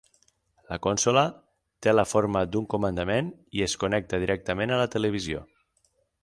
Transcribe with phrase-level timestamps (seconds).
[0.69, 1.25] La consola
[1.87, 5.45] té la forma d'un comandament i es connecta directament a la televisió.